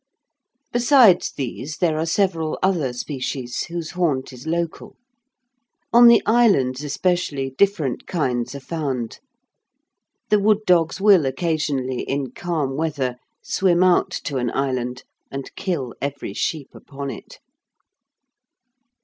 [0.71, 4.95] Besides these, there are several other species whose haunt is local.
[5.93, 9.19] On the islands, especially, different kinds are found.
[10.29, 15.93] The wood dogs will occasionally, in calm weather, swim out to an island and kill
[16.01, 17.37] every sheep upon it.